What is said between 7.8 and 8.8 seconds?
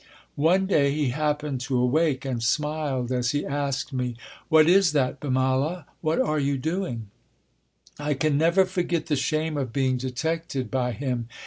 I can never